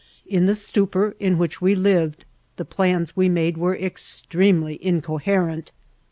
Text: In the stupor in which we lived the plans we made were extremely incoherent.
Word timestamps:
In 0.25 0.47
the 0.47 0.55
stupor 0.55 1.15
in 1.19 1.37
which 1.37 1.61
we 1.61 1.75
lived 1.75 2.25
the 2.55 2.65
plans 2.65 3.15
we 3.15 3.29
made 3.29 3.55
were 3.55 3.75
extremely 3.75 4.83
incoherent. 4.83 5.71